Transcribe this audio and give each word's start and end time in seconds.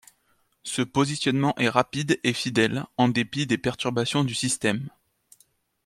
Ce 0.63 0.81
positionnement 0.81 1.53
est 1.59 1.69
rapide 1.69 2.19
et 2.23 2.33
fidèle, 2.33 2.87
en 2.97 3.07
dépit 3.07 3.45
des 3.45 3.59
perturbations 3.59 4.23
du 4.23 4.33
système. 4.33 4.89